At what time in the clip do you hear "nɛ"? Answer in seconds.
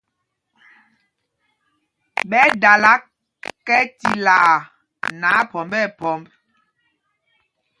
5.19-5.27, 5.73-5.81